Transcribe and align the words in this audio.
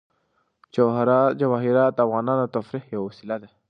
جواهرات 1.39 1.93
د 1.95 1.99
افغانانو 2.07 2.43
د 2.47 2.51
تفریح 2.55 2.83
یوه 2.93 3.05
وسیله 3.07 3.35
ده. 3.41 3.49